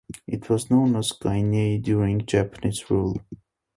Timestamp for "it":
0.25-0.49